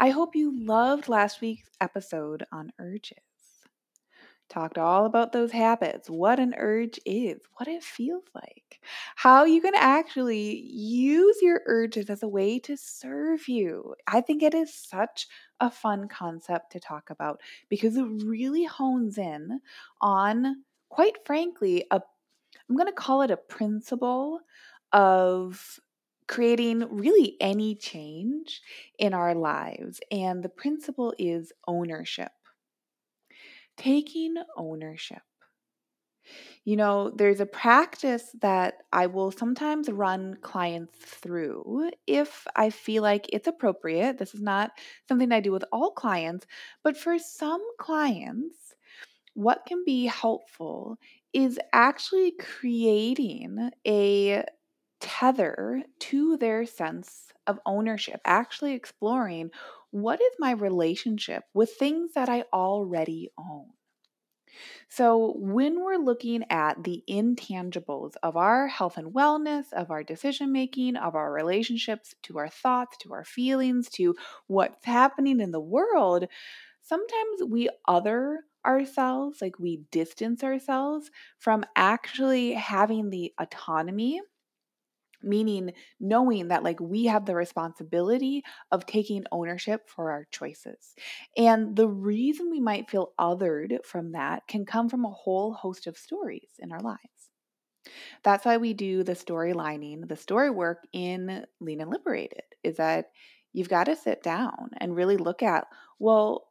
[0.00, 3.18] I hope you loved last week's episode on urges.
[4.48, 8.80] Talked all about those habits, what an urge is, what it feels like,
[9.14, 13.94] how you can actually use your urges as a way to serve you.
[14.08, 15.28] I think it is such
[15.60, 19.60] a fun concept to talk about because it really hones in
[20.00, 22.00] on, quite frankly, a
[22.68, 24.40] I'm going to call it a principle
[24.92, 25.78] of
[26.30, 28.62] creating really any change
[29.00, 30.00] in our lives.
[30.12, 32.30] And the principle is ownership.
[33.76, 35.22] Taking ownership.
[36.64, 43.02] You know, there's a practice that I will sometimes run clients through if I feel
[43.02, 44.18] like it's appropriate.
[44.18, 44.70] This is not
[45.08, 46.46] something I do with all clients,
[46.84, 48.76] but for some clients,
[49.34, 50.98] what can be helpful
[51.32, 54.44] is actually creating a
[55.00, 59.50] tether to their sense of ownership, actually exploring
[59.90, 63.72] what is my relationship with things that I already own.
[64.88, 70.52] So, when we're looking at the intangibles of our health and wellness, of our decision
[70.52, 74.16] making, of our relationships to our thoughts, to our feelings, to
[74.48, 76.26] what's happening in the world,
[76.82, 84.20] sometimes we other ourselves, like we distance ourselves from actually having the autonomy
[85.22, 90.94] meaning knowing that like we have the responsibility of taking ownership for our choices.
[91.36, 95.86] And the reason we might feel othered from that can come from a whole host
[95.86, 97.30] of stories in our lives.
[98.22, 102.76] That's why we do the story lining, the story work in Lean and Liberated, is
[102.76, 103.10] that
[103.52, 105.66] you've got to sit down and really look at,
[105.98, 106.49] well,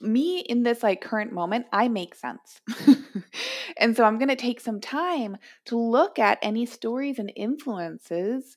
[0.00, 2.60] me in this like current moment, I make sense.
[3.76, 8.56] and so I'm going to take some time to look at any stories and influences,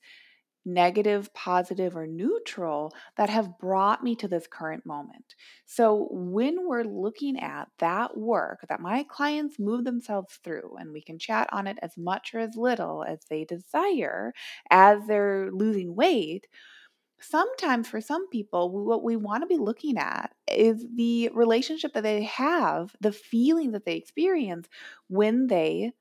[0.66, 5.36] negative, positive, or neutral, that have brought me to this current moment.
[5.66, 11.02] So when we're looking at that work that my clients move themselves through, and we
[11.02, 14.34] can chat on it as much or as little as they desire
[14.70, 16.48] as they're losing weight
[17.20, 22.04] sometimes for some people, what we want to be looking at is the relationship that
[22.04, 24.68] they have, the feeling that they experience
[25.08, 25.94] when they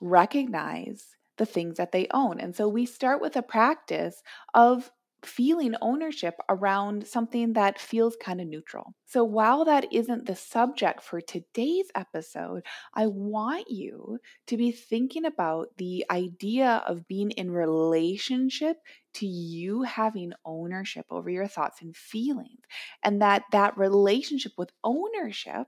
[0.00, 2.40] recognize the things that they own.
[2.40, 4.22] And so we start with a practice
[4.54, 4.90] of
[5.24, 8.94] feeling ownership around something that feels kind of neutral.
[9.06, 12.64] So, while that isn't the subject for today's episode,
[12.94, 18.78] I want you to be thinking about the idea of being in relationship
[19.14, 22.60] to you having ownership over your thoughts and feelings,
[23.02, 25.66] and that that relationship with ownership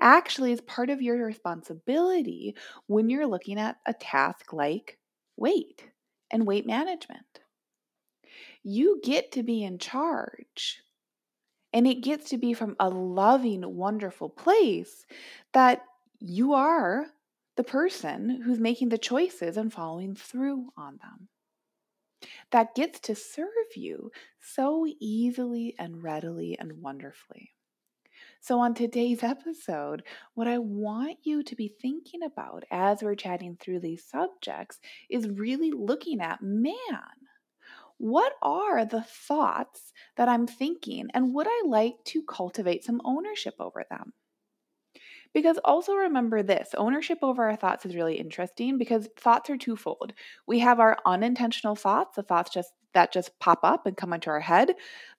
[0.00, 2.54] actually is part of your responsibility
[2.86, 4.98] when you're looking at a task like
[5.36, 5.90] weight
[6.30, 7.40] and weight management
[8.62, 10.82] you get to be in charge.
[11.72, 15.06] And it gets to be from a loving, wonderful place
[15.52, 15.82] that
[16.18, 17.06] you are
[17.56, 21.28] the person who's making the choices and following through on them.
[22.50, 27.52] That gets to serve you so easily and readily and wonderfully.
[28.40, 30.02] So, on today's episode,
[30.34, 35.28] what I want you to be thinking about as we're chatting through these subjects is
[35.28, 36.74] really looking at man,
[37.98, 43.54] what are the thoughts that I'm thinking, and would I like to cultivate some ownership
[43.58, 44.12] over them?
[45.34, 50.12] Because also remember this ownership over our thoughts is really interesting because thoughts are twofold.
[50.46, 54.28] We have our unintentional thoughts, the thoughts just that just pop up and come into
[54.28, 54.72] our head.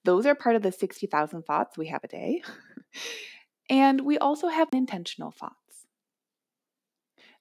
[0.05, 2.43] Those are part of the 60,000 thoughts we have a day.
[3.69, 5.57] and we also have intentional thoughts.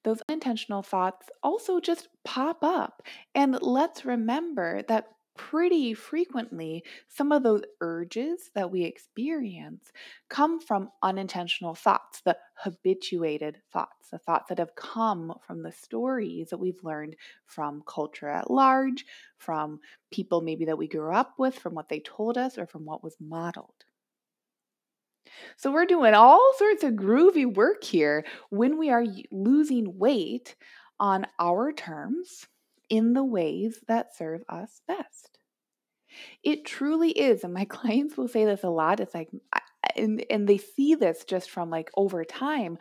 [0.05, 3.03] Those unintentional thoughts also just pop up.
[3.35, 9.93] And let's remember that pretty frequently, some of those urges that we experience
[10.29, 16.51] come from unintentional thoughts, the habituated thoughts, the thoughts that have come from the stories
[16.51, 19.05] that we've learned from culture at large,
[19.37, 19.81] from
[20.11, 23.03] people maybe that we grew up with, from what they told us, or from what
[23.03, 23.85] was modeled.
[25.57, 30.57] So, we're doing all sorts of groovy work here when we are losing weight
[31.01, 32.47] on our terms
[32.93, 35.39] in the ways that serve us best.
[36.45, 37.43] It truly is.
[37.43, 39.01] And my clients will say this a lot.
[39.01, 39.31] It's like,
[39.97, 42.77] and, and they see this just from like over time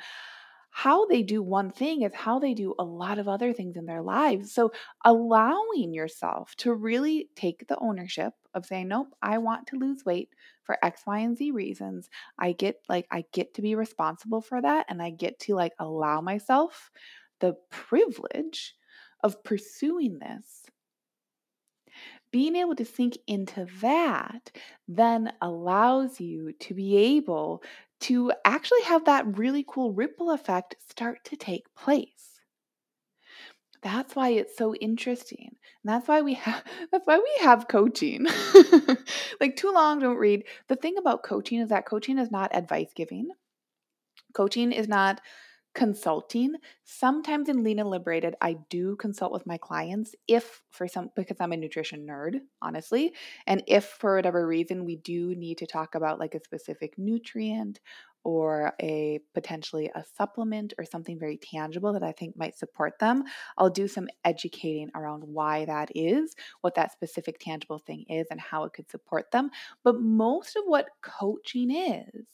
[0.73, 3.85] how they do one thing is how they do a lot of other things in
[3.85, 4.53] their lives.
[4.53, 4.71] So,
[5.03, 10.29] allowing yourself to really take the ownership of saying, Nope, I want to lose weight
[10.63, 12.09] for X, Y, and Z reasons.
[12.39, 14.85] I get like, I get to be responsible for that.
[14.87, 16.89] And I get to like allow myself
[17.41, 18.73] the privilege
[19.23, 20.65] of pursuing this.
[22.31, 24.51] Being able to sink into that
[24.87, 27.61] then allows you to be able
[28.01, 32.39] to actually have that really cool ripple effect start to take place.
[33.81, 35.49] That's why it's so interesting.
[35.83, 38.25] And that's why we have that's why we have coaching.
[39.39, 40.43] like too long don't read.
[40.67, 43.29] The thing about coaching is that coaching is not advice giving.
[44.33, 45.21] Coaching is not
[45.73, 46.55] consulting.
[46.83, 51.37] Sometimes in lean and liberated i do consult with my clients if for some because
[51.39, 53.13] i'm a nutrition nerd honestly
[53.47, 57.79] and if for whatever reason we do need to talk about like a specific nutrient
[58.23, 63.23] or a potentially a supplement or something very tangible that I think might support them,
[63.57, 68.39] I'll do some educating around why that is, what that specific tangible thing is, and
[68.39, 69.49] how it could support them.
[69.83, 72.25] But most of what coaching is,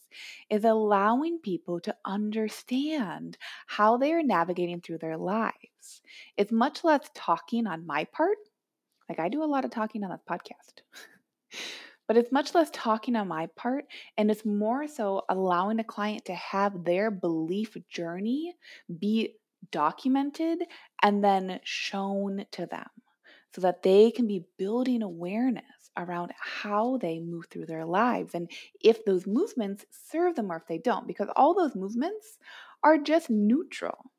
[0.49, 3.37] is allowing people to understand
[3.67, 6.01] how they are navigating through their lives.
[6.37, 8.37] It's much less talking on my part.
[9.09, 10.81] Like I do a lot of talking on this podcast.
[12.07, 13.85] But it's much less talking on my part,
[14.17, 18.55] and it's more so allowing the client to have their belief journey
[18.99, 19.35] be
[19.71, 20.63] documented
[21.01, 22.87] and then shown to them
[23.53, 25.63] so that they can be building awareness
[25.97, 28.51] around how they move through their lives and
[28.81, 32.37] if those movements serve them or if they don't, because all those movements
[32.83, 34.11] are just neutral.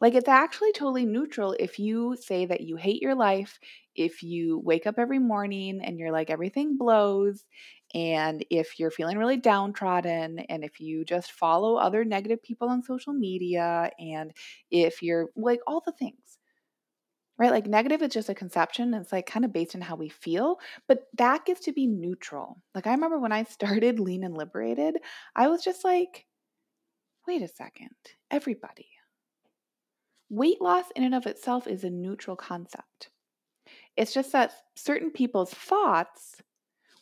[0.00, 3.58] Like it's actually totally neutral if you say that you hate your life,
[3.94, 7.44] if you wake up every morning and you're like everything blows,
[7.94, 12.82] and if you're feeling really downtrodden, and if you just follow other negative people on
[12.82, 14.32] social media, and
[14.70, 16.38] if you're like all the things.
[17.38, 17.50] Right?
[17.50, 18.94] Like negative is just a conception.
[18.94, 20.58] It's like kind of based on how we feel,
[20.88, 22.62] but that gets to be neutral.
[22.74, 24.96] Like I remember when I started Lean and Liberated,
[25.34, 26.26] I was just like,
[27.26, 27.90] wait a second,
[28.30, 28.86] everybody
[30.28, 33.10] Weight loss, in and of itself, is a neutral concept.
[33.96, 36.42] It's just that certain people's thoughts,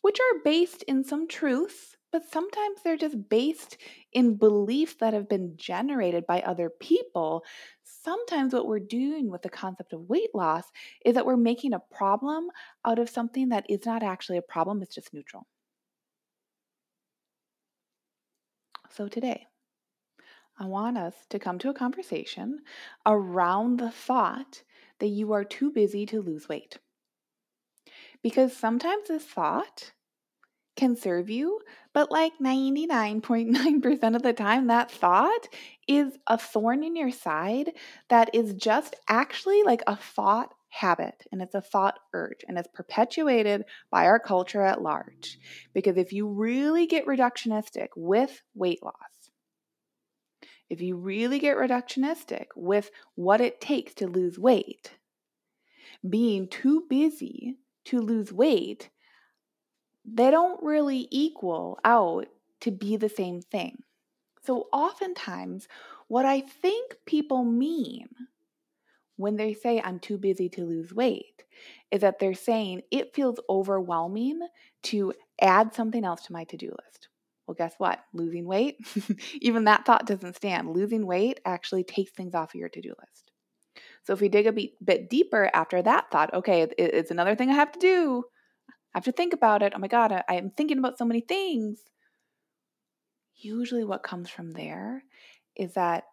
[0.03, 3.79] which are based in some truth, but sometimes they're just based
[4.13, 7.45] in beliefs that have been generated by other people.
[7.85, 10.65] Sometimes, what we're doing with the concept of weight loss
[11.05, 12.51] is that we're making a problem
[12.85, 15.47] out of something that is not actually a problem, it's just neutral.
[18.91, 19.47] So, today,
[20.59, 22.61] I want us to come to a conversation
[23.05, 24.63] around the thought
[25.01, 26.79] that you are too busy to lose weight.
[28.23, 29.93] Because sometimes this thought
[30.77, 31.61] can serve you,
[31.93, 35.49] but like 99.9% of the time, that thought
[35.87, 37.73] is a thorn in your side
[38.09, 42.69] that is just actually like a thought habit and it's a thought urge and it's
[42.75, 45.39] perpetuated by our culture at large.
[45.73, 49.14] Because if you really get reductionistic with weight loss,
[50.75, 54.91] if you really get reductionistic with what it takes to lose weight,
[56.09, 58.91] being too busy to lose weight,
[60.05, 62.27] they don't really equal out
[62.61, 63.85] to be the same thing.
[64.43, 65.69] So, oftentimes,
[66.09, 68.09] what I think people mean
[69.15, 71.45] when they say I'm too busy to lose weight
[71.93, 74.41] is that they're saying it feels overwhelming
[74.85, 77.09] to add something else to my to do list.
[77.47, 78.01] Well, guess what?
[78.13, 78.77] Losing weight,
[79.41, 80.71] even that thought doesn't stand.
[80.71, 83.33] Losing weight actually takes things off of your to do list.
[84.05, 87.55] So if we dig a bit deeper after that thought, okay, it's another thing I
[87.55, 88.25] have to do.
[88.95, 89.73] I have to think about it.
[89.75, 91.81] Oh my God, I am thinking about so many things.
[93.37, 95.05] Usually, what comes from there
[95.57, 96.05] is that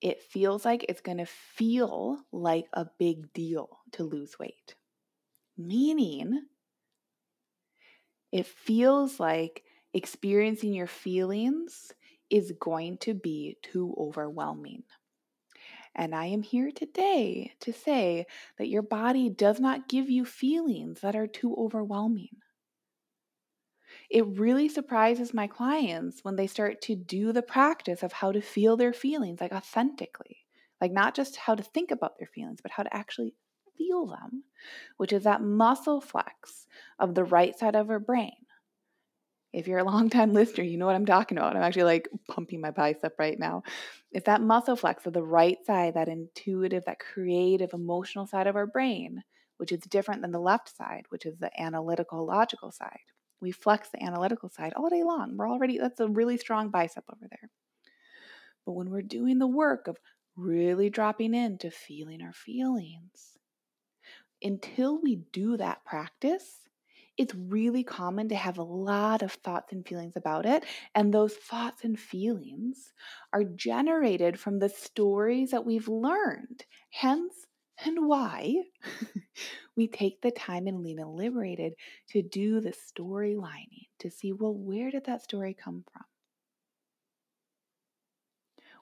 [0.00, 4.74] it feels like it's going to feel like a big deal to lose weight.
[5.56, 6.42] Meaning,
[8.32, 9.62] it feels like
[9.94, 11.92] experiencing your feelings
[12.28, 14.82] is going to be too overwhelming.
[15.94, 18.26] And I am here today to say
[18.58, 22.36] that your body does not give you feelings that are too overwhelming.
[24.10, 28.40] It really surprises my clients when they start to do the practice of how to
[28.40, 30.38] feel their feelings like authentically.
[30.80, 33.34] Like not just how to think about their feelings, but how to actually
[33.78, 34.42] feel them,
[34.96, 36.66] which is that muscle flex
[36.98, 38.43] of the right side of our brain
[39.54, 41.56] if you're a long time listener, you know what I'm talking about.
[41.56, 43.62] I'm actually like pumping my bicep right now.
[44.10, 48.56] It's that muscle flex of the right side, that intuitive, that creative, emotional side of
[48.56, 49.22] our brain,
[49.58, 52.98] which is different than the left side, which is the analytical, logical side.
[53.40, 55.36] We flex the analytical side all day long.
[55.36, 57.50] We're already, that's a really strong bicep over there.
[58.66, 59.98] But when we're doing the work of
[60.36, 63.38] really dropping into feeling our feelings,
[64.42, 66.63] until we do that practice,
[67.16, 70.64] it's really common to have a lot of thoughts and feelings about it.
[70.94, 72.92] And those thoughts and feelings
[73.32, 76.64] are generated from the stories that we've learned.
[76.90, 77.46] Hence,
[77.84, 78.54] and why
[79.76, 81.74] we take the time in Lean and Liberated
[82.08, 86.04] to do the story lining to see, well, where did that story come from?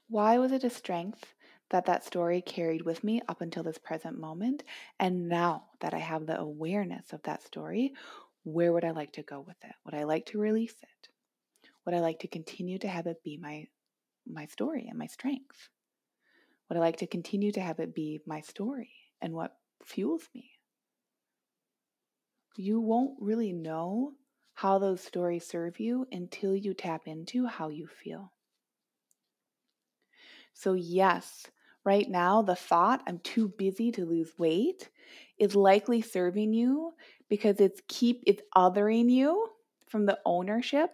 [0.06, 1.34] Why was it a strength
[1.70, 4.62] that that story carried with me up until this present moment?
[5.00, 7.92] And now that I have the awareness of that story,
[8.44, 9.74] where would I like to go with it?
[9.84, 11.08] Would I like to release it?
[11.86, 13.68] Would I like to continue to have it be my
[14.26, 15.70] my story and my strength?
[16.68, 20.58] Would I like to continue to have it be my story and what fuels me?
[22.56, 24.16] You won't really know
[24.54, 28.32] how those stories serve you until you tap into how you feel.
[30.54, 31.50] So, yes,
[31.84, 34.88] right now, the thought, I'm too busy to lose weight,
[35.38, 36.92] is likely serving you
[37.28, 39.48] because it's keep it's othering you
[39.88, 40.90] from the ownership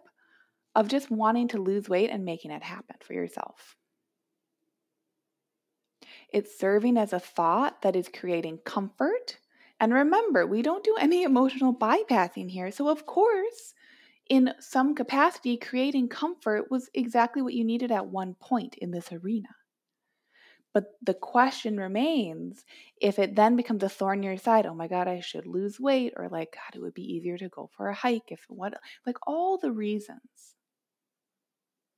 [0.75, 3.77] of just wanting to lose weight and making it happen for yourself.
[6.31, 9.39] It's serving as a thought that is creating comfort.
[9.81, 12.71] And remember, we don't do any emotional bypassing here.
[12.71, 13.75] So, of course,
[14.29, 19.11] in some capacity, creating comfort was exactly what you needed at one point in this
[19.13, 19.49] arena.
[20.79, 22.65] But the question remains
[23.01, 25.81] if it then becomes a thorn in your side, oh my God, I should lose
[25.81, 28.75] weight, or like, God, it would be easier to go for a hike if what,
[29.05, 30.55] like all the reasons,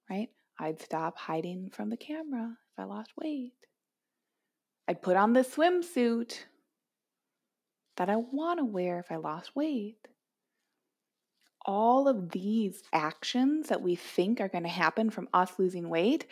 [0.09, 0.31] right?
[0.59, 3.53] I'd stop hiding from the camera if I lost weight.
[4.89, 6.39] I'd put on the swimsuit
[7.99, 10.09] that I want to wear if I lost weight.
[11.67, 16.25] All of these actions that we think are going to happen from us losing weight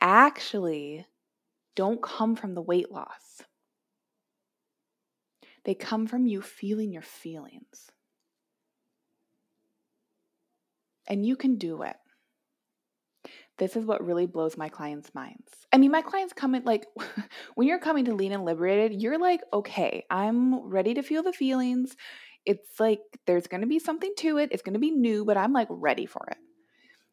[0.00, 1.04] actually
[1.76, 3.42] don't come from the weight loss.
[5.64, 7.90] They come from you feeling your feelings.
[11.06, 11.96] And you can do it.
[13.58, 15.52] This is what really blows my clients' minds.
[15.70, 16.86] I mean, my clients come in like,
[17.54, 21.32] when you're coming to Lean and Liberated, you're like, okay, I'm ready to feel the
[21.32, 21.94] feelings.
[22.46, 24.48] It's like there's going to be something to it.
[24.52, 26.38] It's going to be new, but I'm like ready for it.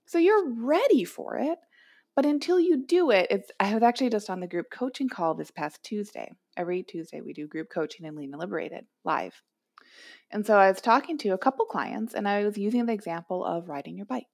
[0.05, 1.57] So you're ready for it.
[2.17, 5.36] But until you do it, it's I was actually just on the group coaching call
[5.36, 6.31] this past Tuesday.
[6.57, 9.39] Every Tuesday we do group coaching and Lean and Liberated live.
[10.31, 13.45] And so I was talking to a couple clients and I was using the example
[13.45, 14.25] of riding your bike.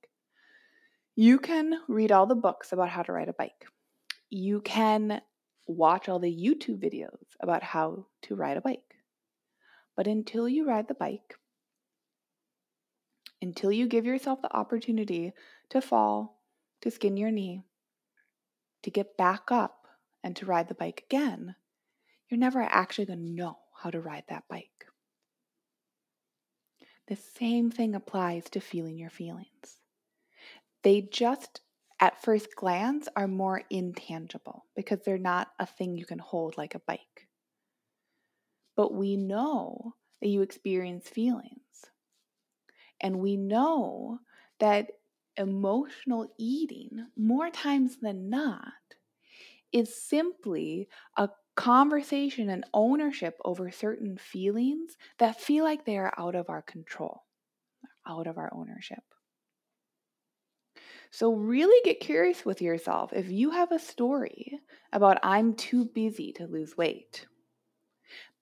[1.18, 3.66] You can read all the books about how to ride a bike.
[4.30, 5.20] You can
[5.68, 8.96] watch all the YouTube videos about how to ride a bike.
[9.98, 11.36] But until you ride the bike,
[13.42, 15.34] until you give yourself the opportunity
[15.72, 16.40] to fall,
[16.82, 17.62] to skin your knee,
[18.84, 19.88] to get back up
[20.24, 21.56] and to ride the bike again,
[22.30, 24.70] you're never actually going to know how to ride that bike.
[27.08, 29.82] The same thing applies to feeling your feelings.
[30.84, 31.62] They just,
[32.00, 36.75] at first glance, are more intangible because they're not a thing you can hold like
[36.75, 37.28] a bike.
[38.75, 41.60] But we know that you experience feelings.
[43.02, 44.20] And we know
[44.60, 44.88] that
[45.38, 48.74] emotional eating, more times than not,
[49.72, 50.88] is simply
[51.18, 56.62] a conversation and ownership over certain feelings that feel like they are out of our
[56.62, 57.24] control,
[58.08, 59.04] out of our ownership.
[61.12, 63.13] So, really get curious with yourself.
[63.13, 64.60] If you have a story
[64.92, 67.25] about I'm too busy to lose weight,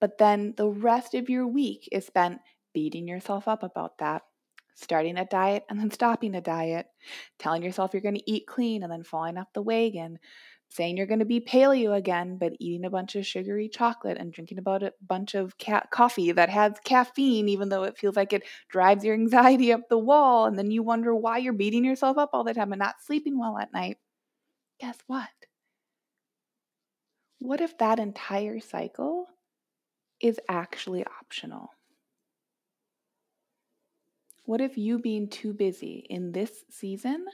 [0.00, 2.40] but then the rest of your week is spent
[2.74, 4.22] beating yourself up about that,
[4.74, 6.86] starting a diet and then stopping a diet,
[7.38, 10.18] telling yourself you're going to eat clean and then falling off the wagon,
[10.70, 14.32] saying you're going to be paleo again, but eating a bunch of sugary chocolate and
[14.32, 18.32] drinking about a bunch of ca- coffee that has caffeine, even though it feels like
[18.32, 20.46] it drives your anxiety up the wall.
[20.46, 23.38] And then you wonder why you're beating yourself up all the time and not sleeping
[23.38, 23.98] well at night.
[24.80, 25.28] Guess what?
[27.40, 29.26] What if that entire cycle
[30.20, 31.70] is actually optional?
[34.44, 37.26] What if you being too busy in this season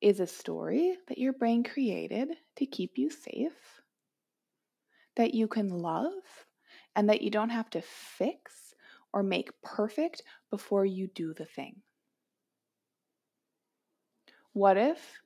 [0.00, 3.80] is a story that your brain created to keep you safe,
[5.16, 6.46] that you can love,
[6.94, 8.74] and that you don't have to fix
[9.12, 11.82] or make perfect before you do the thing?
[14.52, 15.20] What if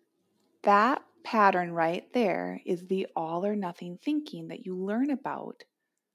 [0.63, 5.65] that pattern right there is the all or nothing thinking that you learn about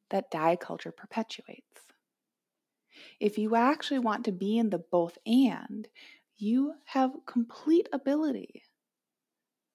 [0.09, 1.94] that diet culture perpetuates.
[3.19, 5.87] If you actually want to be in the both and,
[6.37, 8.63] you have complete ability.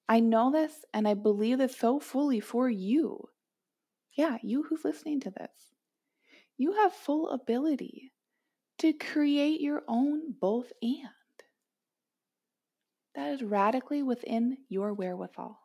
[0.07, 3.29] I know this and I believe this so fully for you.
[4.13, 5.73] Yeah, you who's listening to this.
[6.57, 8.11] You have full ability
[8.79, 11.09] to create your own both and.
[13.15, 15.59] That is radically within your wherewithal.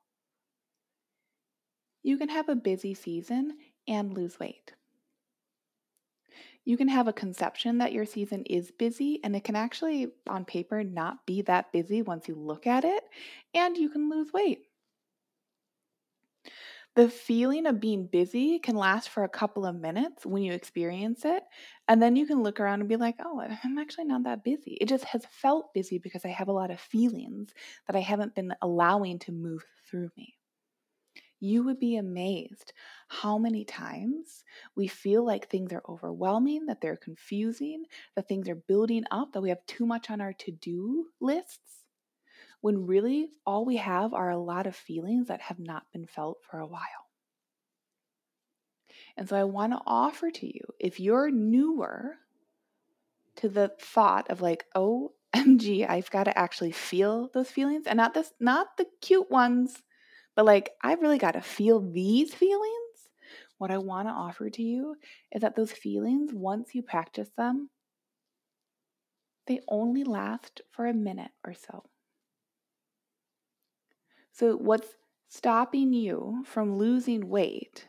[2.02, 3.56] You can have a busy season
[3.88, 4.74] and lose weight.
[6.66, 10.44] You can have a conception that your season is busy, and it can actually, on
[10.44, 13.04] paper, not be that busy once you look at it,
[13.54, 14.64] and you can lose weight.
[16.96, 21.24] The feeling of being busy can last for a couple of minutes when you experience
[21.24, 21.44] it,
[21.86, 24.76] and then you can look around and be like, oh, I'm actually not that busy.
[24.80, 27.54] It just has felt busy because I have a lot of feelings
[27.86, 30.34] that I haven't been allowing to move through me
[31.46, 32.72] you would be amazed
[33.08, 37.84] how many times we feel like things are overwhelming, that they're confusing,
[38.14, 41.84] that things are building up, that we have too much on our to do lists,
[42.60, 46.38] when really all we have are a lot of feelings that have not been felt
[46.50, 46.82] for a while.
[49.16, 52.16] And so I want to offer to you if you're newer
[53.36, 57.96] to the thought of like, oh, MG, I've got to actually feel those feelings and
[57.96, 59.82] not this, not the cute ones
[60.36, 63.10] but like, I've really got to feel these feelings.
[63.58, 64.96] What I want to offer to you
[65.32, 67.70] is that those feelings, once you practice them,
[69.46, 71.84] they only last for a minute or so.
[74.32, 74.94] So, what's
[75.28, 77.88] stopping you from losing weight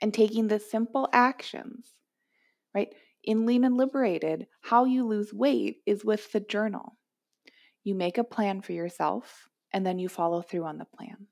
[0.00, 1.94] and taking the simple actions,
[2.74, 2.94] right?
[3.24, 6.96] In Lean and Liberated, how you lose weight is with the journal.
[7.84, 11.28] You make a plan for yourself and then you follow through on the plan.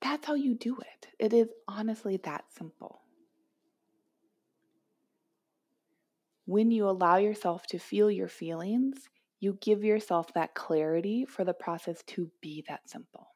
[0.00, 1.08] That's how you do it.
[1.18, 3.02] It is honestly that simple.
[6.46, 9.08] When you allow yourself to feel your feelings,
[9.40, 13.34] you give yourself that clarity for the process to be that simple.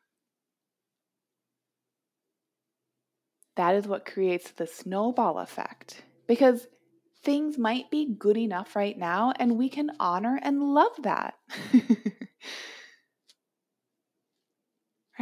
[3.57, 6.67] That is what creates the snowball effect because
[7.23, 11.35] things might be good enough right now, and we can honor and love that.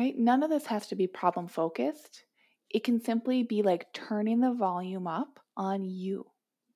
[0.00, 0.16] right?
[0.16, 2.24] None of this has to be problem focused.
[2.70, 6.24] It can simply be like turning the volume up on you,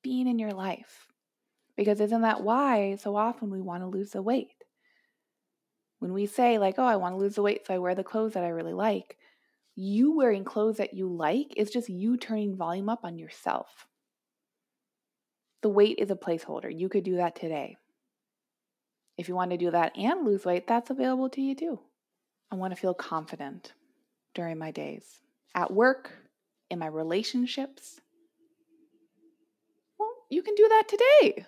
[0.02, 1.06] being in your life.
[1.74, 4.64] Because isn't that why so often we want to lose the weight?
[6.00, 8.04] When we say, like, oh, I want to lose the weight, so I wear the
[8.04, 9.16] clothes that I really like,
[9.74, 13.86] you wearing clothes that you like is just you turning volume up on yourself.
[15.62, 16.70] The weight is a placeholder.
[16.70, 17.78] You could do that today.
[19.16, 21.80] If you want to do that and lose weight, that's available to you too.
[22.50, 23.72] I want to feel confident
[24.34, 25.20] during my days
[25.54, 26.12] at work,
[26.70, 28.00] in my relationships.
[29.98, 31.34] Well, you can do that today.
[31.36, 31.44] You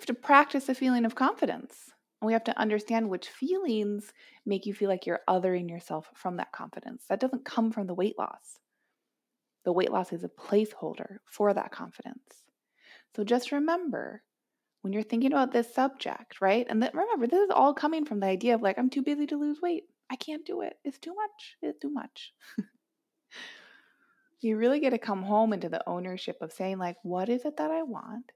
[0.00, 1.90] have to practice a feeling of confidence.
[2.20, 4.12] And we have to understand which feelings
[4.44, 7.04] make you feel like you're othering yourself from that confidence.
[7.08, 8.58] That doesn't come from the weight loss.
[9.64, 12.44] The weight loss is a placeholder for that confidence.
[13.14, 14.22] So just remember
[14.82, 16.66] when you're thinking about this subject, right?
[16.68, 19.26] And that, remember, this is all coming from the idea of like, I'm too busy
[19.26, 19.84] to lose weight.
[20.10, 20.76] I can't do it.
[20.84, 21.56] It's too much.
[21.62, 22.32] It's too much.
[24.40, 27.56] you really get to come home into the ownership of saying, like, what is it
[27.58, 28.32] that I want?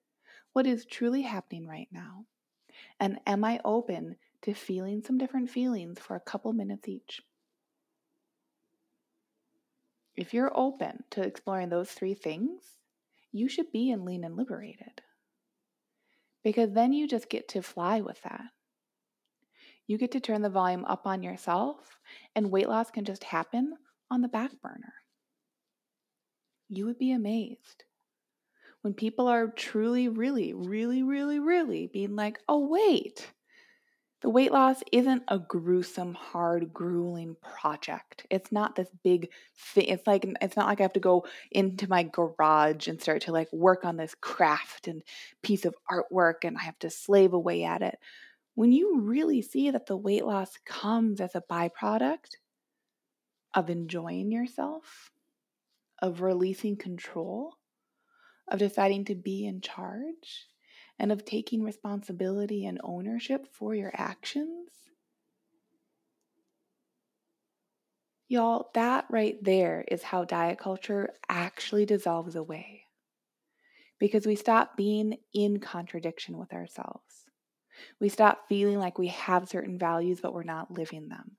[0.53, 2.27] What is truly happening right now?
[3.01, 7.23] And am I open to feeling some different feelings for a couple minutes each?
[10.17, 12.63] If you're open to exploring those three things,
[13.33, 15.03] you should be in lean and liberated.
[16.45, 18.54] Because then you just get to fly with that.
[19.87, 21.99] You get to turn the volume up on yourself,
[22.35, 23.75] and weight loss can just happen
[24.11, 24.95] on the back burner.
[26.69, 27.85] You would be amazed
[28.81, 33.33] when people are truly, really, really, really, really being like, oh, wait,
[34.25, 38.27] the weight loss isn't a gruesome, hard, grueling project.
[38.31, 39.85] It's not this big thing.
[39.89, 43.33] It's like it's not like I have to go into my garage and start to
[43.33, 45.03] like work on this craft and
[45.43, 47.99] piece of artwork and I have to slave away at it
[48.55, 52.37] when you really see that the weight loss comes as a byproduct
[53.55, 55.11] of enjoying yourself,
[56.01, 57.55] of releasing control,
[58.49, 60.49] of deciding to be in charge,
[60.99, 64.71] and of taking responsibility and ownership for your actions.
[68.29, 72.85] Y'all, that right there is how diet culture actually dissolves away.
[73.99, 77.24] Because we stop being in contradiction with ourselves.
[78.01, 81.33] We stop feeling like we have certain values, but we're not living them.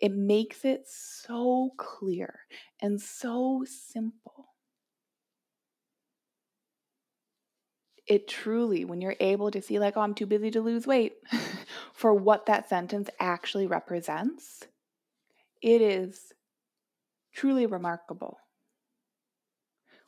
[0.00, 2.40] It makes it so clear
[2.80, 4.48] and so simple.
[8.06, 11.14] It truly, when you're able to see, like, oh, I'm too busy to lose weight,
[11.92, 14.64] for what that sentence actually represents,
[15.62, 16.32] it is
[17.32, 18.38] truly remarkable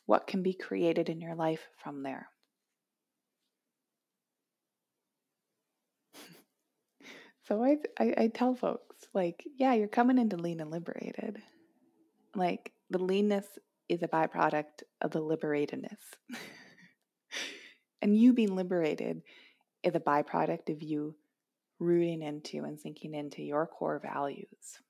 [0.07, 2.29] what can be created in your life from there.
[7.47, 11.43] So I, I, I tell folks, like, yeah, you're coming into lean and liberated.
[12.35, 13.47] Like, the leanness
[13.89, 15.99] is a byproduct of the liberatedness.
[18.03, 19.23] and you being liberated
[19.83, 21.15] is a byproduct of you
[21.79, 24.81] rooting into and sinking into your core values.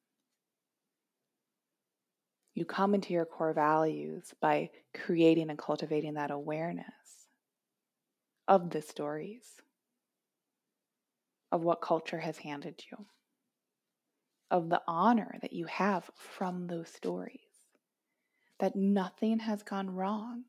[2.55, 6.85] You come into your core values by creating and cultivating that awareness
[8.47, 9.45] of the stories,
[11.55, 13.07] of what culture has handed you,
[14.51, 17.71] of the honor that you have from those stories,
[18.59, 20.43] that nothing has gone wrong,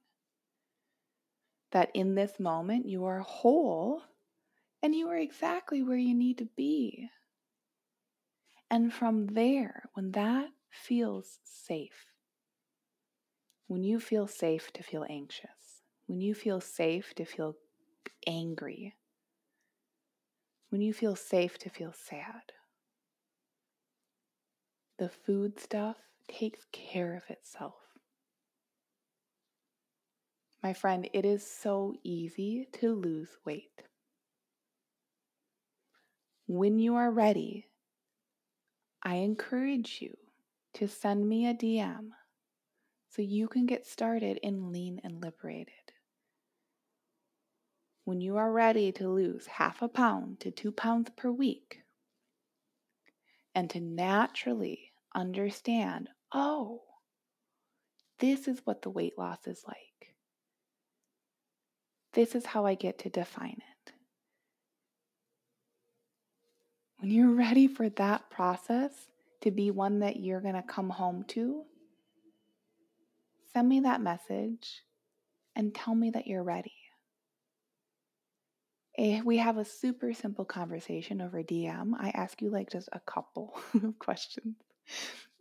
[1.71, 4.01] that in this moment you are whole
[4.81, 7.07] and you are exactly where you need to be.
[8.71, 12.07] And from there, when that feels safe,
[13.67, 17.53] when you feel safe to feel anxious, when you feel safe to feel
[18.25, 18.95] angry,
[20.69, 22.51] when you feel safe to feel sad,
[24.97, 25.97] the food stuff
[26.27, 27.75] takes care of itself.
[30.63, 33.83] My friend, it is so easy to lose weight.
[36.47, 37.67] When you are ready,
[39.03, 40.15] I encourage you
[40.73, 42.09] to send me a DM
[43.09, 45.84] so you can get started in lean and liberated.
[48.05, 51.81] When you are ready to lose half a pound to two pounds per week,
[53.55, 56.81] and to naturally understand, oh,
[58.19, 60.13] this is what the weight loss is like.
[62.13, 63.93] This is how I get to define it.
[66.99, 68.91] When you're ready for that process
[69.41, 71.63] to be one that you're going to come home to,
[73.53, 74.83] send me that message
[75.55, 76.73] and tell me that you're ready.
[78.97, 81.91] Eh, we have a super simple conversation over DM.
[81.99, 83.53] I ask you like just a couple
[83.83, 84.55] of questions.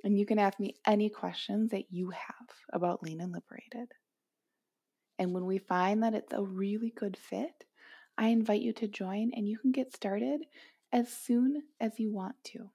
[0.03, 3.93] And you can ask me any questions that you have about Lean and Liberated.
[5.19, 7.65] And when we find that it's a really good fit,
[8.19, 10.41] I invite you to join and you can get started
[10.93, 12.71] as soon as you want to.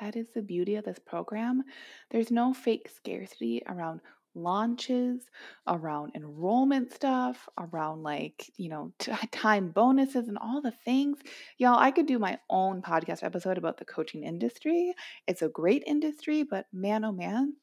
[0.00, 1.62] That is the beauty of this program.
[2.10, 4.00] There's no fake scarcity around
[4.34, 5.20] launches,
[5.66, 11.18] around enrollment stuff, around like, you know, t- time bonuses and all the things.
[11.58, 14.94] Y'all, I could do my own podcast episode about the coaching industry.
[15.26, 17.54] It's a great industry, but man, oh man,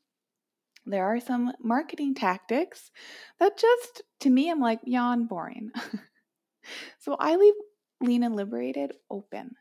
[0.86, 2.92] there are some marketing tactics
[3.40, 5.72] that just, to me, I'm like, yawn boring.
[7.00, 7.54] so I leave
[8.02, 9.52] Lean and Liberated open.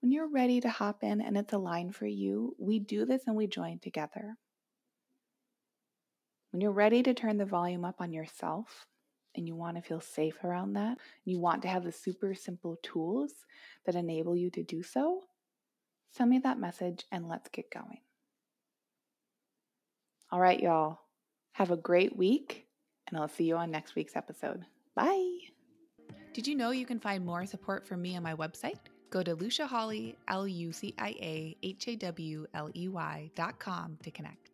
[0.00, 3.34] When you're ready to hop in and it's aligned for you, we do this and
[3.34, 4.36] we join together.
[6.50, 8.86] When you're ready to turn the volume up on yourself
[9.34, 12.34] and you want to feel safe around that, and you want to have the super
[12.34, 13.32] simple tools
[13.84, 15.22] that enable you to do so,
[16.12, 18.00] send me that message and let's get going.
[20.30, 20.98] All right, y'all.
[21.52, 22.66] Have a great week,
[23.08, 24.64] and I'll see you on next week's episode.
[24.94, 25.38] Bye.
[26.32, 28.78] Did you know you can find more support from me on my website?
[29.10, 33.30] Go to Lucia Hawley, L U C I A H A W L E Y
[33.34, 34.47] dot com to connect.